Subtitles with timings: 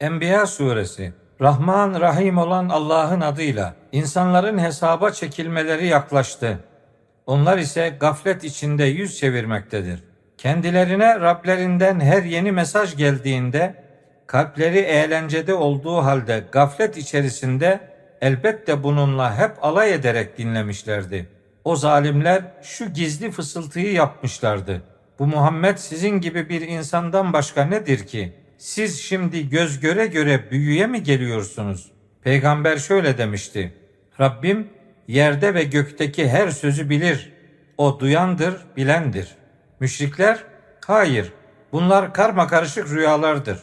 [0.00, 6.58] Enbiya suresi Rahman Rahim olan Allah'ın adıyla insanların hesaba çekilmeleri yaklaştı.
[7.26, 10.04] Onlar ise gaflet içinde yüz çevirmektedir.
[10.38, 13.84] Kendilerine Rablerinden her yeni mesaj geldiğinde
[14.26, 17.80] kalpleri eğlencede olduğu halde gaflet içerisinde
[18.20, 21.28] elbette bununla hep alay ederek dinlemişlerdi.
[21.64, 24.82] O zalimler şu gizli fısıltıyı yapmışlardı.
[25.18, 28.45] Bu Muhammed sizin gibi bir insandan başka nedir ki?
[28.58, 31.92] Siz şimdi göz göre göre büyüye mi geliyorsunuz?
[32.22, 33.74] Peygamber şöyle demişti.
[34.20, 34.68] Rabbim
[35.08, 37.32] yerde ve gökteki her sözü bilir.
[37.78, 39.34] O duyandır, bilendir.
[39.80, 40.44] Müşrikler,
[40.86, 41.32] hayır
[41.72, 43.58] bunlar karma karışık rüyalardır.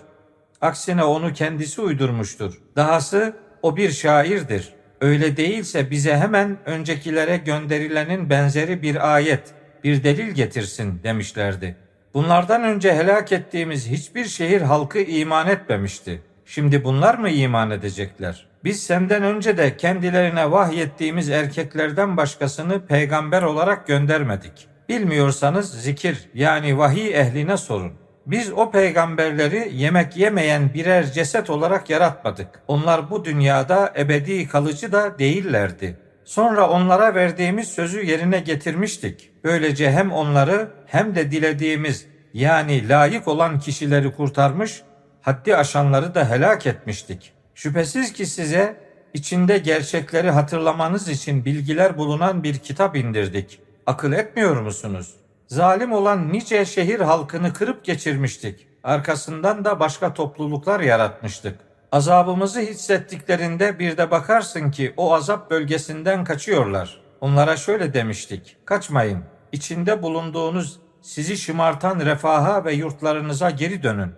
[0.62, 2.54] Aksine onu kendisi uydurmuştur.
[2.76, 4.74] Dahası o bir şairdir.
[5.02, 11.83] Öyle değilse bize hemen öncekilere gönderilenin benzeri bir ayet, bir delil getirsin demişlerdi.
[12.14, 16.22] Bunlardan önce helak ettiğimiz hiçbir şehir halkı iman etmemişti.
[16.46, 18.48] Şimdi bunlar mı iman edecekler?
[18.64, 24.68] Biz senden önce de kendilerine vahyettiğimiz erkeklerden başkasını peygamber olarak göndermedik.
[24.90, 27.94] Bilmiyorsanız zikir yani vahiy ehline sorun.
[28.26, 32.48] Biz o peygamberleri yemek yemeyen birer ceset olarak yaratmadık.
[32.68, 35.98] Onlar bu dünyada ebedi kalıcı da değillerdi.
[36.26, 39.32] Sonra onlara verdiğimiz sözü yerine getirmiştik.
[39.44, 44.82] Böylece hem onları hem de dilediğimiz yani layık olan kişileri kurtarmış,
[45.22, 47.34] haddi aşanları da helak etmiştik.
[47.56, 48.78] Şüphesiz ki size
[49.14, 53.60] içinde gerçekleri hatırlamanız için bilgiler bulunan bir kitap indirdik.
[53.86, 55.14] Akıl etmiyor musunuz?
[55.48, 58.68] Zalim olan nice şehir halkını kırıp geçirmiştik.
[58.84, 61.60] Arkasından da başka topluluklar yaratmıştık.
[61.94, 67.02] Azabımızı hissettiklerinde bir de bakarsın ki o azap bölgesinden kaçıyorlar.
[67.22, 68.58] Onlara şöyle demiştik.
[68.66, 69.24] Kaçmayın.
[69.52, 74.12] İçinde bulunduğunuz sizi şımartan refaha ve yurtlarınıza geri dönün.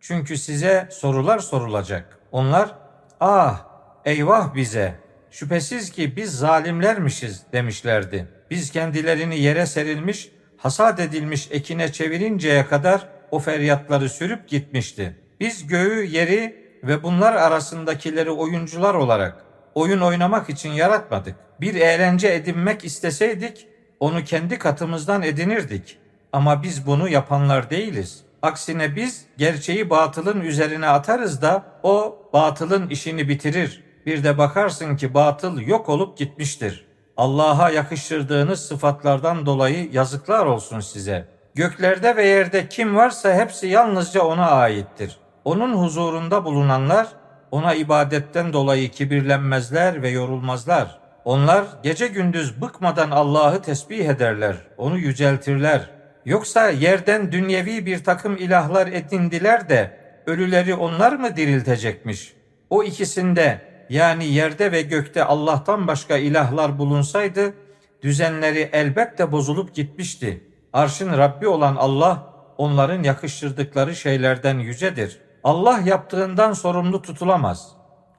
[0.00, 2.18] Çünkü size sorular sorulacak.
[2.32, 2.74] Onlar,
[3.20, 3.66] ah
[4.04, 4.94] eyvah bize,
[5.30, 8.28] şüphesiz ki biz zalimlermişiz demişlerdi.
[8.50, 15.16] Biz kendilerini yere serilmiş, hasat edilmiş ekine çevirinceye kadar o feryatları sürüp gitmişti.
[15.40, 19.44] Biz göğü, yeri ve bunlar arasındakileri oyuncular olarak
[19.74, 21.36] oyun oynamak için yaratmadık.
[21.60, 23.68] Bir eğlence edinmek isteseydik
[24.00, 25.98] onu kendi katımızdan edinirdik.
[26.32, 28.24] Ama biz bunu yapanlar değiliz.
[28.42, 33.84] Aksine biz gerçeği batılın üzerine atarız da o batılın işini bitirir.
[34.06, 36.86] Bir de bakarsın ki batıl yok olup gitmiştir.
[37.16, 41.28] Allah'a yakıştırdığınız sıfatlardan dolayı yazıklar olsun size.
[41.54, 45.16] Göklerde ve yerde kim varsa hepsi yalnızca ona aittir.
[45.48, 47.06] Onun huzurunda bulunanlar
[47.50, 50.98] ona ibadetten dolayı kibirlenmezler ve yorulmazlar.
[51.24, 55.90] Onlar gece gündüz bıkmadan Allah'ı tesbih ederler, onu yüceltirler.
[56.24, 62.34] Yoksa yerden dünyevi bir takım ilahlar edindiler de ölüleri onlar mı diriltecekmiş?
[62.70, 63.60] O ikisinde
[63.90, 67.54] yani yerde ve gökte Allah'tan başka ilahlar bulunsaydı
[68.02, 70.44] düzenleri elbette bozulup gitmişti.
[70.72, 75.27] Arşın Rabbi olan Allah onların yakıştırdıkları şeylerden yücedir.
[75.48, 77.72] Allah yaptığından sorumlu tutulamaz.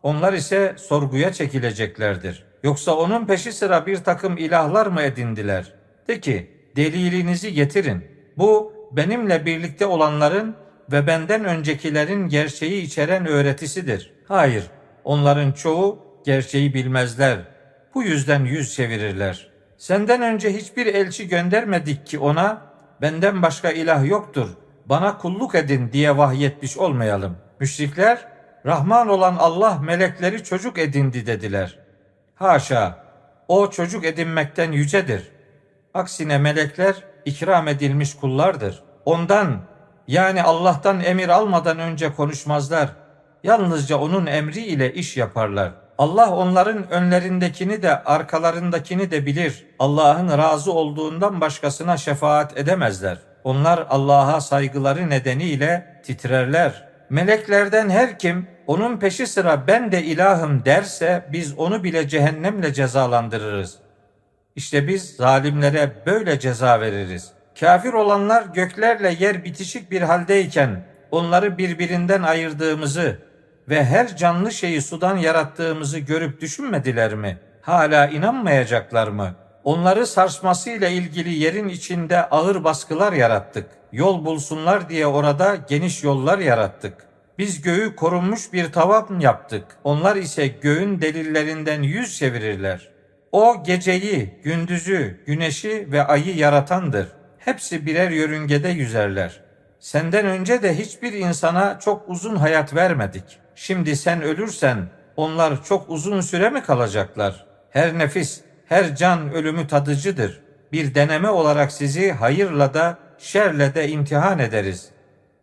[0.04, 2.46] Onlar ise sorguya çekileceklerdir.
[2.64, 5.74] Yoksa onun peşi sıra bir takım ilahlar mı edindiler?
[6.08, 8.06] De ki delilinizi getirin.
[8.38, 10.56] Bu benimle birlikte olanların
[10.92, 14.14] ve benden öncekilerin gerçeği içeren öğretisidir.
[14.28, 14.64] Hayır,
[15.04, 17.40] onların çoğu gerçeği bilmezler.
[17.96, 19.50] Bu yüzden yüz çevirirler.
[19.78, 22.62] Senden önce hiçbir elçi göndermedik ki ona
[23.02, 24.50] benden başka ilah yoktur.
[24.90, 27.38] Bana kulluk edin diye vahyetmiş olmayalım.
[27.60, 28.28] Müşrikler
[28.66, 31.80] Rahman olan Allah melekleri çocuk edindi dediler.
[32.36, 33.04] Haşa,
[33.48, 35.32] o çocuk edinmekten yücedir.
[35.94, 36.96] Aksine melekler
[37.26, 38.84] ikram edilmiş kullardır.
[39.06, 39.62] Ondan
[40.08, 42.90] yani Allah'tan emir almadan önce konuşmazlar.
[43.44, 45.72] Yalnızca onun emri ile iş yaparlar.
[45.98, 49.66] Allah onların önlerindekini de arkalarındakini de bilir.
[49.80, 53.29] Allah'ın razı olduğundan başkasına şefaat edemezler.
[53.44, 56.90] Onlar Allah'a saygıları nedeniyle titrerler.
[57.10, 63.78] Meleklerden her kim onun peşi sıra ben de ilahım derse biz onu bile cehennemle cezalandırırız.
[64.56, 67.32] İşte biz zalimlere böyle ceza veririz.
[67.60, 73.18] Kafir olanlar göklerle yer bitişik bir haldeyken onları birbirinden ayırdığımızı
[73.70, 77.38] ve her canlı şeyi sudan yarattığımızı görüp düşünmediler mi?
[77.62, 79.36] Hala inanmayacaklar mı?
[79.70, 83.66] Onları sarsmasıyla ilgili yerin içinde ağır baskılar yarattık.
[83.92, 86.94] Yol bulsunlar diye orada geniş yollar yarattık.
[87.38, 89.66] Biz göğü korunmuş bir tavan yaptık.
[89.84, 92.90] Onlar ise göğün delillerinden yüz çevirirler.
[93.32, 97.08] O geceyi, gündüzü, güneşi ve ayı yaratandır.
[97.38, 99.42] Hepsi birer yörüngede yüzerler.
[99.80, 103.40] Senden önce de hiçbir insana çok uzun hayat vermedik.
[103.56, 107.46] Şimdi sen ölürsen onlar çok uzun süre mi kalacaklar?
[107.70, 110.42] Her nefis, her can ölümü tadıcıdır.
[110.72, 114.90] Bir deneme olarak sizi hayırla da şerle de imtihan ederiz.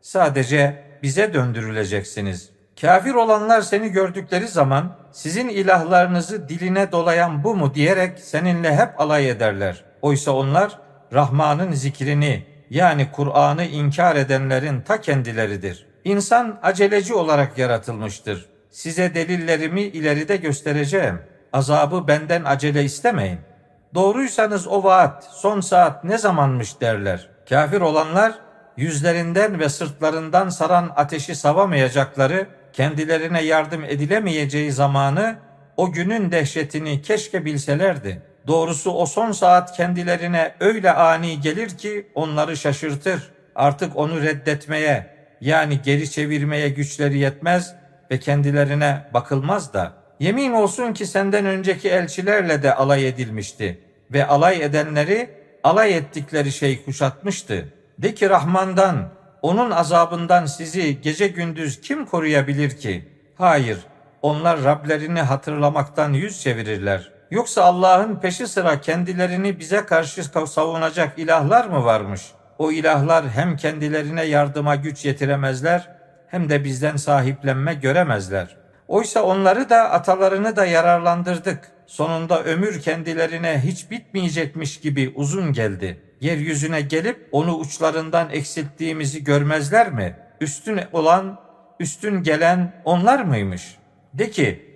[0.01, 2.51] Sadece bize döndürüleceksiniz.
[2.81, 9.31] Kafir olanlar seni gördükleri zaman sizin ilahlarınızı diline dolayan bu mu diyerek seninle hep alay
[9.31, 9.85] ederler.
[10.03, 10.79] Oysa onlar
[11.13, 15.87] Rahman'ın zikrini yani Kur'an'ı inkar edenlerin ta kendileridir.
[16.05, 18.47] İnsan aceleci olarak yaratılmıştır.
[18.71, 21.19] Size delillerimi ileride göstereceğim.
[21.57, 23.39] Azabı benden acele istemeyin.
[23.95, 27.29] Doğruysanız o vaat, son saat ne zamanmış derler.
[27.49, 28.35] Kafir olanlar
[28.77, 35.37] yüzlerinden ve sırtlarından saran ateşi savamayacakları, kendilerine yardım edilemeyeceği zamanı,
[35.77, 38.23] o günün dehşetini keşke bilselerdi.
[38.47, 43.31] Doğrusu o son saat kendilerine öyle ani gelir ki onları şaşırtır.
[43.55, 47.75] Artık onu reddetmeye yani geri çevirmeye güçleri yetmez
[48.11, 50.06] ve kendilerine bakılmaz da.
[50.21, 53.81] Yemin olsun ki senden önceki elçilerle de alay edilmişti
[54.13, 55.31] ve alay edenleri
[55.65, 57.73] alay ettikleri şey kuşatmıştı.
[57.99, 59.09] De ki Rahman'dan,
[59.43, 63.09] onun azabından sizi gece gündüz kim koruyabilir ki?
[63.39, 63.79] Hayır,
[64.23, 67.13] onlar Rablerini hatırlamaktan yüz çevirirler.
[67.31, 72.23] Yoksa Allah'ın peşi sıra kendilerini bize karşı savunacak ilahlar mı varmış?
[72.59, 75.89] O ilahlar hem kendilerine yardıma güç yetiremezler
[76.29, 78.57] hem de bizden sahiplenme göremezler.
[78.89, 81.73] Oysa onları da atalarını da yararlandırdık.
[81.87, 86.03] Sonunda ömür kendilerine hiç bitmeyecekmiş gibi uzun geldi.
[86.21, 90.17] Yeryüzüne gelip onu uçlarından eksilttiğimizi görmezler mi?
[90.41, 91.41] Üstün olan,
[91.81, 93.77] üstün gelen onlar mıymış?
[94.15, 94.67] De ki,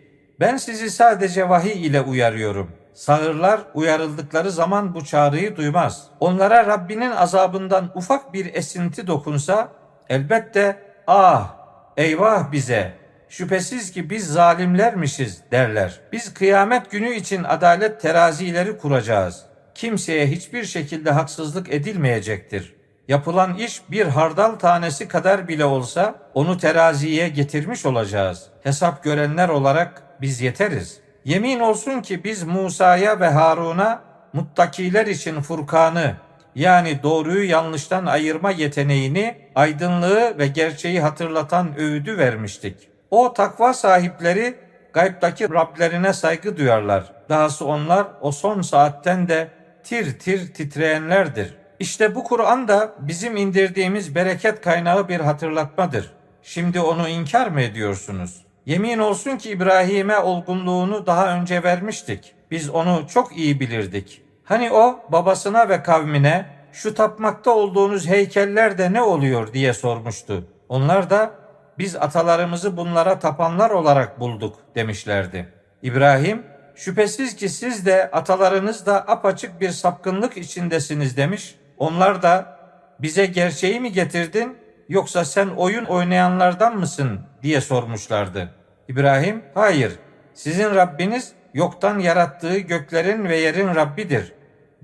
[0.40, 2.70] ben sizi sadece vahiy ile uyarıyorum.
[2.94, 6.06] Sağırlar uyarıldıkları zaman bu çağrıyı duymaz.
[6.20, 9.68] Onlara Rabbinin azabından ufak bir esinti dokunsa
[10.08, 11.56] elbette ah
[11.96, 12.99] eyvah bize
[13.30, 16.00] şüphesiz ki biz zalimlermişiz derler.
[16.12, 19.42] Biz kıyamet günü için adalet terazileri kuracağız.
[19.74, 22.74] Kimseye hiçbir şekilde haksızlık edilmeyecektir.
[23.08, 28.46] Yapılan iş bir hardal tanesi kadar bile olsa onu teraziye getirmiş olacağız.
[28.62, 31.00] Hesap görenler olarak biz yeteriz.
[31.24, 34.02] Yemin olsun ki biz Musa'ya ve Harun'a
[34.32, 36.16] muttakiler için Furkan'ı
[36.54, 42.90] yani doğruyu yanlıştan ayırma yeteneğini, aydınlığı ve gerçeği hatırlatan öğüdü vermiştik.
[43.10, 44.54] O takva sahipleri
[44.92, 47.12] gaybdaki Rablerine saygı duyarlar.
[47.28, 49.48] Dahası onlar o son saatten de
[49.84, 51.54] tir tir titreyenlerdir.
[51.78, 56.12] İşte bu Kur'an da bizim indirdiğimiz bereket kaynağı bir hatırlatmadır.
[56.42, 58.44] Şimdi onu inkar mı ediyorsunuz?
[58.66, 62.34] Yemin olsun ki İbrahim'e olgunluğunu daha önce vermiştik.
[62.50, 64.22] Biz onu çok iyi bilirdik.
[64.44, 70.44] Hani o babasına ve kavmine şu tapmakta olduğunuz heykeller de ne oluyor diye sormuştu.
[70.68, 71.39] Onlar da
[71.80, 75.48] biz atalarımızı bunlara tapanlar olarak bulduk demişlerdi.
[75.82, 76.42] İbrahim
[76.74, 81.54] şüphesiz ki siz de atalarınız da apaçık bir sapkınlık içindesiniz demiş.
[81.78, 82.58] Onlar da
[82.98, 84.56] bize gerçeği mi getirdin
[84.88, 88.50] yoksa sen oyun oynayanlardan mısın diye sormuşlardı.
[88.88, 89.92] İbrahim hayır
[90.34, 94.32] sizin Rabbiniz yoktan yarattığı göklerin ve yerin Rabbidir.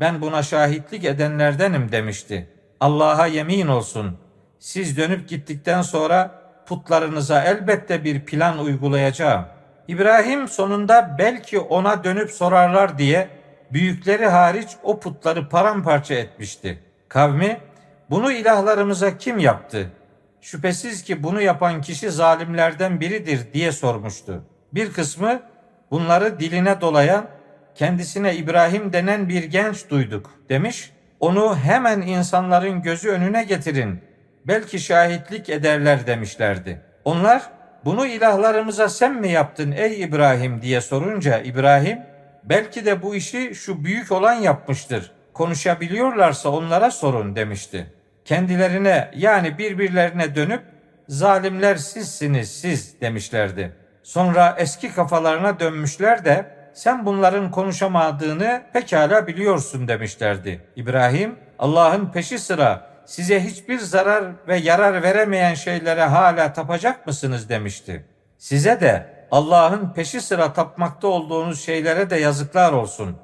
[0.00, 2.50] Ben buna şahitlik edenlerdenim demişti.
[2.81, 4.19] Allah'a yemin olsun.
[4.58, 9.44] Siz dönüp gittikten sonra putlarınıza elbette bir plan uygulayacağım.
[9.88, 13.28] İbrahim sonunda belki ona dönüp sorarlar diye
[13.73, 16.78] büyükleri hariç o putları paramparça etmişti.
[17.08, 17.61] Kavmi
[18.11, 19.90] bunu ilahlarımıza kim yaptı?
[20.40, 24.42] Şüphesiz ki bunu yapan kişi zalimlerden biridir diye sormuştu.
[24.73, 25.40] Bir kısmı
[25.90, 27.26] bunları diline dolayan
[27.75, 30.92] kendisine İbrahim denen bir genç duyduk demiş.
[31.20, 34.00] Onu hemen insanların gözü önüne getirin
[34.49, 36.81] belki şahitlik ederler demişlerdi.
[37.05, 37.43] Onlar
[37.85, 41.99] bunu ilahlarımıza sen mi yaptın ey İbrahim diye sorunca İbrahim
[42.45, 45.12] belki de bu işi şu büyük olan yapmıştır.
[45.33, 47.87] Konuşabiliyorlarsa onlara sorun demişti.
[48.25, 50.62] Kendilerine yani birbirlerine dönüp
[51.09, 53.73] zalimler sizsiniz siz demişlerdi.
[54.03, 60.61] Sonra eski kafalarına dönmüşler de sen bunların konuşamadığını pekala biliyorsun demişlerdi.
[60.76, 68.04] İbrahim Allah'ın peşi sıra size hiçbir zarar ve yarar veremeyen şeylere hala tapacak mısınız demişti.
[68.38, 73.16] Size de Allah'ın peşi sıra tapmakta olduğunuz şeylere de yazıklar olsun.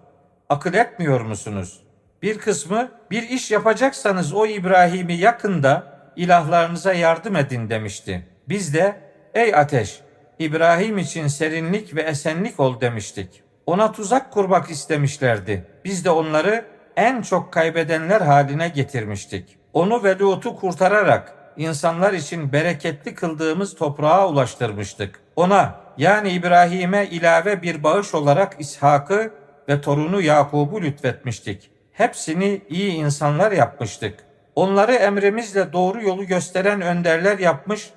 [0.48, 1.80] Akıl etmiyor musunuz?
[2.22, 5.84] Bir kısmı bir iş yapacaksanız o İbrahim'i yakında
[6.16, 8.28] ilahlarınıza yardım edin demişti.
[8.48, 8.96] Biz de
[9.34, 10.00] ey ateş
[10.38, 13.42] İbrahim için serinlik ve esenlik ol demiştik.
[13.66, 15.66] Ona tuzak kurmak istemişlerdi.
[15.84, 16.64] Biz de onları
[16.96, 19.58] en çok kaybedenler haline getirmiştik.
[19.73, 25.21] Onu ve Lut'u kurtararak insanlar için bereketli kıldığımız toprağa ulaştırmıştık.
[25.37, 29.31] Ona yani İbrahim'e ilave bir bağış olarak İshak'ı
[29.69, 31.71] ve torunu Yakub'u lütfetmiştik.
[31.93, 34.14] Hepsini iyi insanlar yapmıştık.
[34.55, 37.91] Onları emrimizle doğru yolu gösteren önderler yapmış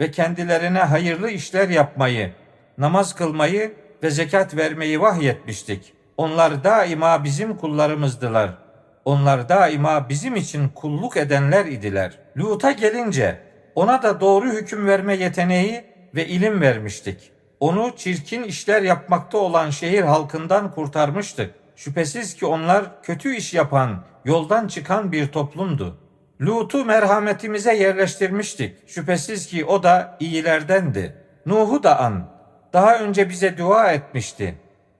[0.00, 2.32] ve kendilerine hayırlı işler yapmayı,
[2.78, 5.92] namaz kılmayı ve zekat vermeyi vahyetmiştik.
[6.16, 8.50] Onlar daima bizim kullarımızdılar.
[9.04, 12.18] Onlar daima bizim için kulluk edenler idiler.
[12.38, 13.40] Lut'a gelince
[13.74, 17.32] ona da doğru hüküm verme yeteneği ve ilim vermiştik.
[17.60, 21.54] Onu çirkin işler yapmakta olan şehir halkından kurtarmıştık.
[21.76, 25.98] Şüphesiz ki onlar kötü iş yapan, yoldan çıkan bir toplumdu.
[26.40, 28.88] Lut'u merhametimize yerleştirmiştik.
[28.88, 31.16] Şüphesiz ki o da iyilerdendi.
[31.46, 32.30] Nuh'u da an.
[32.72, 34.54] Daha önce bize dua etmişti.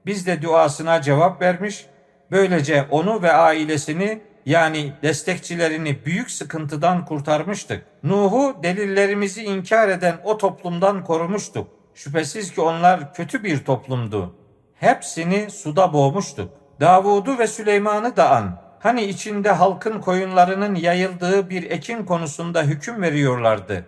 [0.07, 1.87] Biz de duasına cevap vermiş,
[2.31, 7.85] böylece onu ve ailesini yani destekçilerini büyük sıkıntıdan kurtarmıştık.
[8.03, 11.69] Nuh'u delillerimizi inkar eden o toplumdan korumuştuk.
[11.95, 14.35] Şüphesiz ki onlar kötü bir toplumdu.
[14.75, 16.51] Hepsini suda boğmuştuk.
[16.81, 18.61] Davud'u ve Süleyman'ı da an.
[18.79, 23.85] Hani içinde halkın koyunlarının yayıldığı bir ekin konusunda hüküm veriyorlardı.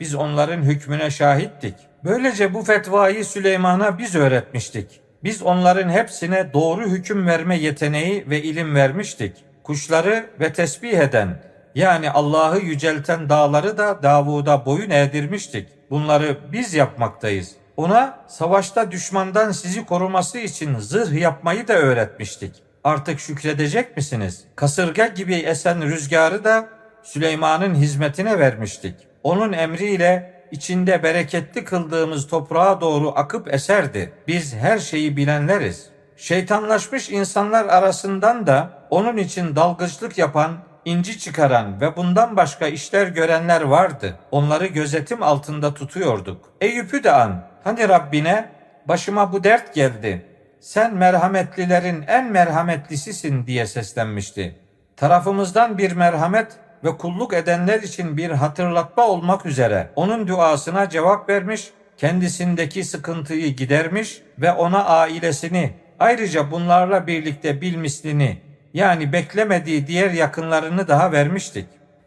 [0.00, 1.74] Biz onların hükmüne şahittik.
[2.04, 5.00] Böylece bu fetvayı Süleyman'a biz öğretmiştik.
[5.24, 9.36] Biz onların hepsine doğru hüküm verme yeteneği ve ilim vermiştik.
[9.62, 11.42] Kuşları ve tesbih eden
[11.74, 15.68] yani Allah'ı yücelten dağları da Davud'a boyun eğdirmiştik.
[15.90, 17.52] Bunları biz yapmaktayız.
[17.76, 22.54] Ona savaşta düşmandan sizi koruması için zırh yapmayı da öğretmiştik.
[22.84, 24.44] Artık şükredecek misiniz?
[24.56, 26.68] Kasırga gibi esen rüzgarı da
[27.02, 28.94] Süleyman'ın hizmetine vermiştik.
[29.22, 34.12] Onun emriyle içinde bereketli kıldığımız toprağa doğru akıp eserdi.
[34.28, 35.90] Biz her şeyi bilenleriz.
[36.16, 40.52] Şeytanlaşmış insanlar arasından da onun için dalgıçlık yapan,
[40.84, 44.18] inci çıkaran ve bundan başka işler görenler vardı.
[44.30, 46.52] Onları gözetim altında tutuyorduk.
[46.60, 47.44] Eyüp'ü de an.
[47.64, 48.48] Hani Rabbine
[48.88, 50.26] başıma bu dert geldi.
[50.60, 54.58] Sen merhametlilerin en merhametlisisin diye seslenmişti.
[54.96, 56.52] Tarafımızdan bir merhamet
[56.84, 64.22] ve kulluk edenler için bir hatırlatma olmak üzere onun duasına cevap vermiş, kendisindeki sıkıntıyı gidermiş
[64.38, 68.38] ve ona ailesini ayrıca bunlarla birlikte bilmislini
[68.74, 71.66] yani beklemediği diğer yakınlarını daha vermiştik.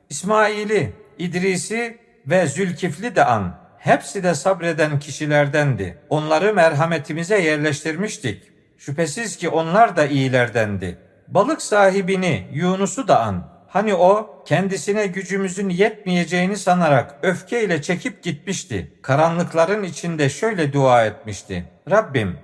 [0.09, 1.97] İsmail'i, İdris'i
[2.27, 3.55] ve Zülkifli de an.
[3.77, 5.97] Hepsi de sabreden kişilerdendi.
[6.09, 8.43] Onları merhametimize yerleştirmiştik.
[8.77, 10.97] Şüphesiz ki onlar da iyilerdendi.
[11.27, 13.58] Balık sahibini Yunus'u da an.
[13.69, 18.91] Hani o kendisine gücümüzün yetmeyeceğini sanarak öfkeyle çekip gitmişti.
[19.01, 21.65] Karanlıkların içinde şöyle dua etmişti.
[21.89, 22.37] Rabbim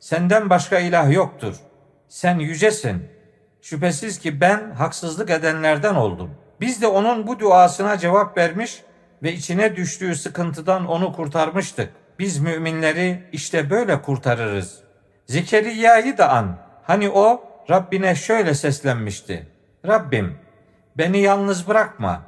[0.00, 1.56] senden başka ilah yoktur.
[2.08, 3.08] Sen yücesin.
[3.62, 6.30] Şüphesiz ki ben haksızlık edenlerden oldum.
[6.60, 8.82] Biz de onun bu duasına cevap vermiş
[9.22, 11.90] ve içine düştüğü sıkıntıdan onu kurtarmıştık.
[12.18, 14.80] Biz müminleri işte böyle kurtarırız.
[15.26, 16.58] Zekeriya'yı da an.
[16.82, 19.46] Hani o Rabbine şöyle seslenmişti.
[19.86, 20.45] Rabbim
[20.98, 22.22] beni yalnız bırakma.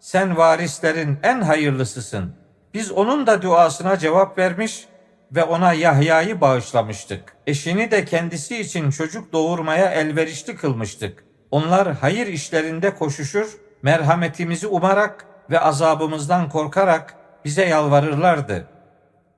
[0.00, 2.34] Sen varislerin en hayırlısısın.
[2.74, 4.86] Biz onun da duasına cevap vermiş
[5.32, 7.36] ve ona Yahya'yı bağışlamıştık.
[7.46, 11.24] Eşini de kendisi için çocuk doğurmaya elverişli kılmıştık.
[11.50, 18.66] Onlar hayır işlerinde koşuşur, merhametimizi umarak ve azabımızdan korkarak bize yalvarırlardı.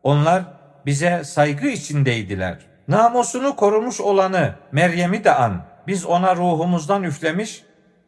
[0.02, 0.42] Onlar
[0.86, 2.58] bize saygı içindeydiler.
[2.88, 5.62] Namusunu korumuş olanı Meryem'i de an.
[5.86, 7.64] Biz ona ruhumuzdan üflemiş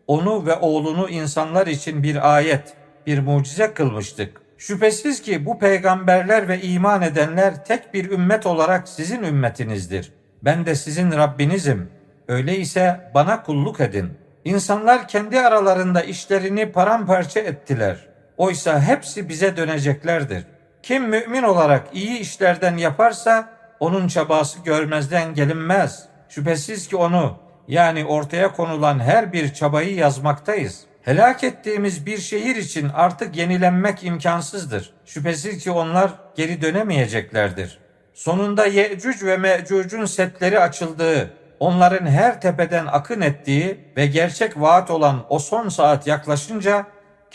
[0.07, 2.75] onu ve oğlunu insanlar için bir ayet,
[3.07, 4.41] bir mucize kılmıştık.
[4.59, 10.13] Şüphesiz ki bu peygamberler ve iman edenler tek bir ümmet olarak sizin ümmetinizdir.
[10.43, 11.91] Ben de sizin Rabbinizim.
[12.29, 14.11] Öyleyse bana kulluk edin.
[14.45, 17.97] İnsanlar kendi aralarında işlerini paramparça ettiler.
[18.37, 20.47] Oysa hepsi bize döneceklerdir.
[20.83, 23.49] Kim mümin olarak iyi işlerden yaparsa
[23.81, 26.09] onun çabası görmezden gelinmez.
[26.29, 27.37] Şüphesiz ki onu
[27.69, 30.85] yani ortaya konulan her bir çabayı yazmaktayız.
[31.03, 34.95] Helak ettiğimiz bir şehir için artık yenilenmek imkansızdır.
[35.05, 37.79] Şüphesiz ki onlar geri dönemeyeceklerdir.
[38.15, 45.25] Sonunda Yecüc ve Mecüc'ün setleri açıldığı, onların her tepeden akın ettiği ve gerçek vaat olan
[45.29, 46.87] o son saat yaklaşınca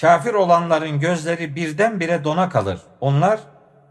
[0.01, 2.81] kafir olanların gözleri birdenbire dona kalır.
[3.01, 3.39] Onlar,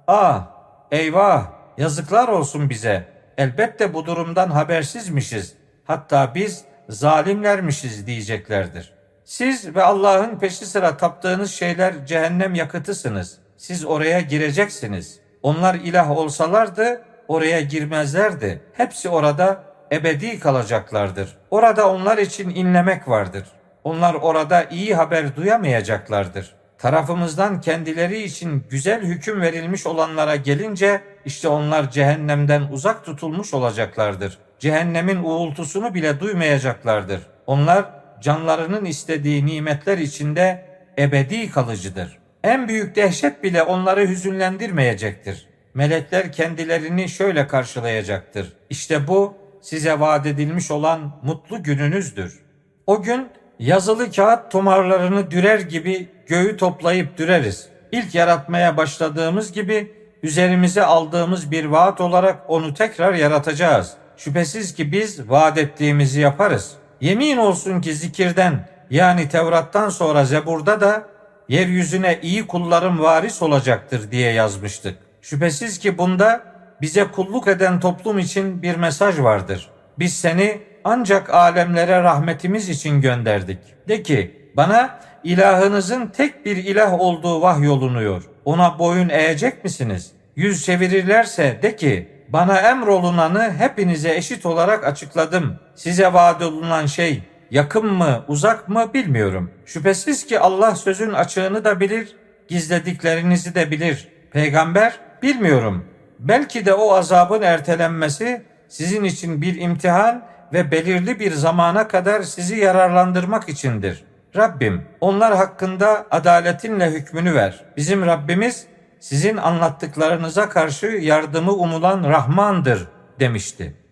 [0.06, 0.46] ah
[0.90, 1.46] eyvah
[1.78, 3.04] yazıklar olsun bize.
[3.38, 5.55] Elbette bu durumdan habersizmişiz
[5.86, 8.92] hatta biz zalimlermişiz diyeceklerdir.
[9.24, 13.38] Siz ve Allah'ın peşi sıra taptığınız şeyler cehennem yakıtısınız.
[13.56, 15.20] Siz oraya gireceksiniz.
[15.42, 18.62] Onlar ilah olsalardı oraya girmezlerdi.
[18.72, 21.36] Hepsi orada ebedi kalacaklardır.
[21.50, 23.44] Orada onlar için inlemek vardır.
[23.84, 26.54] Onlar orada iyi haber duyamayacaklardır.
[26.78, 34.38] Tarafımızdan kendileri için güzel hüküm verilmiş olanlara gelince işte onlar cehennemden uzak tutulmuş olacaklardır.
[34.58, 37.20] Cehennemin uğultusunu bile duymayacaklardır.
[37.46, 37.84] Onlar
[38.20, 40.64] canlarının istediği nimetler içinde
[40.98, 42.18] ebedi kalıcıdır.
[42.44, 45.46] En büyük dehşet bile onları hüzünlendirmeyecektir.
[45.74, 48.52] Melekler kendilerini şöyle karşılayacaktır.
[48.70, 52.40] İşte bu size vaat edilmiş olan mutlu gününüzdür.
[52.86, 57.68] O gün yazılı kağıt tomarlarını dürer gibi göğü toplayıp düreriz.
[57.92, 63.96] İlk yaratmaya başladığımız gibi üzerimize aldığımız bir vaat olarak onu tekrar yaratacağız.
[64.16, 66.72] Şüphesiz ki biz vaat ettiğimizi yaparız.
[67.00, 71.08] Yemin olsun ki zikirden yani Tevrat'tan sonra Zebur'da da
[71.48, 74.98] yeryüzüne iyi kullarım varis olacaktır diye yazmıştık.
[75.22, 76.42] Şüphesiz ki bunda
[76.80, 79.70] bize kulluk eden toplum için bir mesaj vardır.
[79.98, 83.58] Biz seni ancak alemlere rahmetimiz için gönderdik.
[83.88, 88.22] De ki bana ilahınızın tek bir ilah olduğu vahyolunuyor.
[88.44, 90.12] Ona boyun eğecek misiniz?
[90.36, 95.58] Yüz çevirirlerse de ki bana emrolunanı hepinize eşit olarak açıkladım.
[95.74, 99.50] Size vaat olunan şey yakın mı uzak mı bilmiyorum.
[99.66, 102.16] Şüphesiz ki Allah sözün açığını da bilir,
[102.48, 104.08] gizlediklerinizi de bilir.
[104.32, 105.84] Peygamber bilmiyorum.
[106.18, 112.56] Belki de o azabın ertelenmesi sizin için bir imtihan ve belirli bir zamana kadar sizi
[112.56, 114.04] yararlandırmak içindir.
[114.36, 117.64] Rabbim onlar hakkında adaletinle hükmünü ver.
[117.76, 118.66] Bizim Rabbimiz
[119.08, 122.88] sizin anlattıklarınıza karşı yardımı umulan Rahmandır
[123.20, 123.85] demişti.